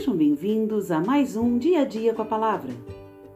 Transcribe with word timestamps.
Sejam 0.00 0.16
bem-vindos 0.16 0.90
a 0.90 0.98
mais 0.98 1.36
um 1.36 1.58
Dia 1.58 1.82
a 1.82 1.84
Dia 1.84 2.14
com 2.14 2.22
a 2.22 2.24
Palavra, 2.24 2.72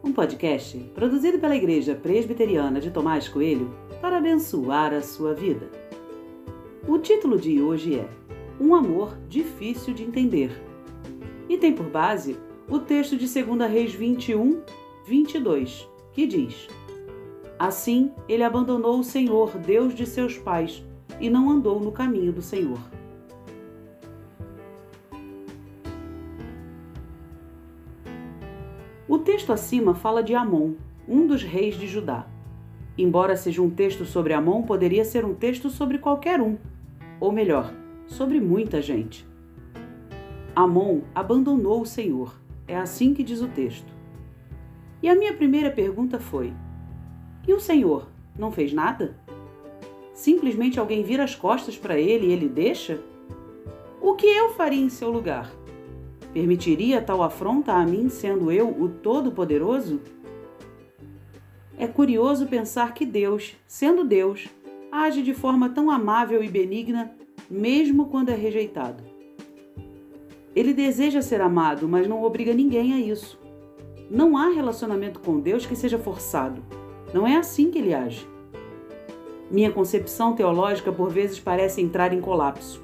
um 0.02 0.10
podcast 0.10 0.78
produzido 0.94 1.38
pela 1.38 1.54
Igreja 1.54 1.94
Presbiteriana 1.94 2.80
de 2.80 2.90
Tomás 2.90 3.28
Coelho 3.28 3.70
para 4.00 4.16
abençoar 4.16 4.94
a 4.94 5.02
sua 5.02 5.34
vida. 5.34 5.68
O 6.88 6.96
título 6.96 7.38
de 7.38 7.60
hoje 7.60 7.96
é 7.96 8.08
Um 8.58 8.74
Amor 8.74 9.14
Difícil 9.28 9.92
de 9.92 10.04
Entender 10.04 10.58
e 11.50 11.58
tem 11.58 11.74
por 11.74 11.90
base 11.90 12.38
o 12.66 12.78
texto 12.78 13.14
de 13.14 13.26
2 13.26 13.70
Reis 13.70 13.92
21, 13.92 14.62
22, 15.06 15.86
que 16.14 16.26
diz: 16.26 16.66
Assim 17.58 18.10
ele 18.26 18.42
abandonou 18.42 18.98
o 19.00 19.04
Senhor, 19.04 19.50
Deus 19.58 19.94
de 19.94 20.06
seus 20.06 20.38
pais, 20.38 20.82
e 21.20 21.28
não 21.28 21.50
andou 21.50 21.78
no 21.78 21.92
caminho 21.92 22.32
do 22.32 22.40
Senhor. 22.40 22.80
O 29.06 29.18
texto 29.18 29.52
acima 29.52 29.94
fala 29.94 30.22
de 30.22 30.34
Amon, 30.34 30.72
um 31.06 31.26
dos 31.26 31.42
reis 31.42 31.76
de 31.76 31.86
Judá. 31.86 32.26
Embora 32.96 33.36
seja 33.36 33.60
um 33.60 33.68
texto 33.68 34.06
sobre 34.06 34.32
Amon, 34.32 34.62
poderia 34.62 35.04
ser 35.04 35.26
um 35.26 35.34
texto 35.34 35.68
sobre 35.68 35.98
qualquer 35.98 36.40
um, 36.40 36.56
ou 37.20 37.30
melhor, 37.30 37.70
sobre 38.06 38.40
muita 38.40 38.80
gente. 38.80 39.26
Amon 40.56 41.02
abandonou 41.14 41.82
o 41.82 41.86
Senhor, 41.86 42.34
é 42.66 42.76
assim 42.76 43.12
que 43.12 43.22
diz 43.22 43.42
o 43.42 43.48
texto. 43.48 43.92
E 45.02 45.08
a 45.08 45.14
minha 45.14 45.34
primeira 45.34 45.70
pergunta 45.70 46.18
foi: 46.18 46.54
e 47.46 47.52
o 47.52 47.60
Senhor 47.60 48.08
não 48.38 48.50
fez 48.50 48.72
nada? 48.72 49.18
Simplesmente 50.14 50.80
alguém 50.80 51.02
vira 51.02 51.24
as 51.24 51.34
costas 51.34 51.76
para 51.76 51.98
ele 51.98 52.28
e 52.28 52.32
ele 52.32 52.48
deixa? 52.48 53.02
O 54.00 54.14
que 54.14 54.26
eu 54.26 54.54
faria 54.54 54.80
em 54.80 54.88
seu 54.88 55.10
lugar? 55.10 55.52
Permitiria 56.34 57.00
tal 57.00 57.22
afronta 57.22 57.72
a 57.74 57.86
mim, 57.86 58.08
sendo 58.08 58.50
eu 58.50 58.68
o 58.68 58.88
Todo-Poderoso? 58.88 60.00
É 61.78 61.86
curioso 61.86 62.48
pensar 62.48 62.92
que 62.92 63.06
Deus, 63.06 63.54
sendo 63.68 64.02
Deus, 64.02 64.48
age 64.90 65.22
de 65.22 65.32
forma 65.32 65.68
tão 65.68 65.92
amável 65.92 66.42
e 66.42 66.48
benigna, 66.48 67.14
mesmo 67.48 68.06
quando 68.06 68.30
é 68.30 68.34
rejeitado. 68.34 69.04
Ele 70.56 70.72
deseja 70.72 71.22
ser 71.22 71.40
amado, 71.40 71.86
mas 71.86 72.08
não 72.08 72.24
obriga 72.24 72.52
ninguém 72.52 72.94
a 72.94 72.98
isso. 72.98 73.38
Não 74.10 74.36
há 74.36 74.48
relacionamento 74.48 75.20
com 75.20 75.38
Deus 75.38 75.64
que 75.64 75.76
seja 75.76 76.00
forçado. 76.00 76.64
Não 77.12 77.28
é 77.28 77.36
assim 77.36 77.70
que 77.70 77.78
ele 77.78 77.94
age. 77.94 78.26
Minha 79.48 79.70
concepção 79.70 80.34
teológica 80.34 80.90
por 80.90 81.10
vezes 81.10 81.38
parece 81.38 81.80
entrar 81.80 82.12
em 82.12 82.20
colapso. 82.20 82.82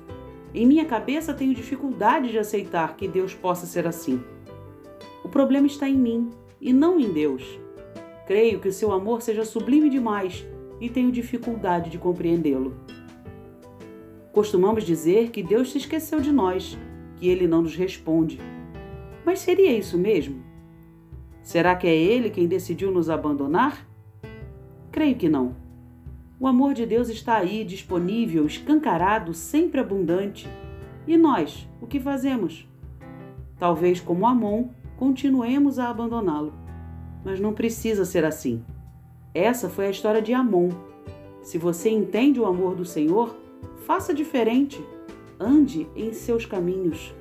Em 0.52 0.66
minha 0.66 0.84
cabeça 0.84 1.32
tenho 1.32 1.54
dificuldade 1.54 2.30
de 2.30 2.38
aceitar 2.38 2.96
que 2.96 3.06
Deus 3.06 3.34
possa 3.34 3.66
ser 3.66 3.86
assim. 3.86 4.20
O 5.24 5.28
problema 5.28 5.66
está 5.66 5.88
em 5.88 5.96
mim 5.96 6.30
e 6.60 6.72
não 6.72 6.98
em 6.98 7.12
Deus. 7.12 7.44
Creio 8.26 8.58
que 8.58 8.68
o 8.68 8.72
seu 8.72 8.92
amor 8.92 9.22
seja 9.22 9.44
sublime 9.44 9.88
demais 9.88 10.44
e 10.80 10.88
tenho 10.88 11.12
dificuldade 11.12 11.90
de 11.90 11.98
compreendê-lo. 11.98 12.76
Costumamos 14.32 14.84
dizer 14.84 15.30
que 15.30 15.42
Deus 15.42 15.72
se 15.72 15.78
esqueceu 15.78 16.20
de 16.20 16.32
nós, 16.32 16.78
que 17.16 17.28
ele 17.28 17.46
não 17.46 17.62
nos 17.62 17.76
responde. 17.76 18.40
Mas 19.24 19.40
seria 19.40 19.76
isso 19.76 19.98
mesmo? 19.98 20.42
Será 21.42 21.74
que 21.74 21.86
é 21.86 21.94
ele 21.94 22.30
quem 22.30 22.46
decidiu 22.46 22.90
nos 22.90 23.10
abandonar? 23.10 23.86
Creio 24.90 25.16
que 25.16 25.28
não. 25.28 25.54
O 26.40 26.46
amor 26.46 26.72
de 26.72 26.86
Deus 26.86 27.10
está 27.10 27.36
aí, 27.36 27.62
disponível, 27.62 28.46
escancarado, 28.46 29.34
sempre 29.34 29.78
abundante. 29.78 30.48
E 31.06 31.14
nós, 31.18 31.68
o 31.82 31.86
que 31.86 32.00
fazemos? 32.00 32.66
Talvez, 33.58 34.00
como 34.00 34.26
Amon, 34.26 34.70
continuemos 34.96 35.78
a 35.78 35.90
abandoná-lo. 35.90 36.54
Mas 37.22 37.38
não 37.38 37.52
precisa 37.52 38.06
ser 38.06 38.24
assim. 38.24 38.64
Essa 39.34 39.68
foi 39.68 39.88
a 39.88 39.90
história 39.90 40.22
de 40.22 40.32
Amon. 40.32 40.70
Se 41.42 41.58
você 41.58 41.90
entende 41.90 42.40
o 42.40 42.46
amor 42.46 42.74
do 42.74 42.86
Senhor, 42.86 43.36
faça 43.84 44.14
diferente. 44.14 44.82
Ande 45.38 45.86
em 45.94 46.14
seus 46.14 46.46
caminhos. 46.46 47.14